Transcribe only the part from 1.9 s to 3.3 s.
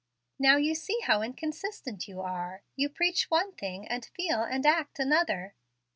you are. You preach